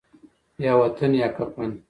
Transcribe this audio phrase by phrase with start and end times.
[0.63, 1.71] یا وطن یا کفن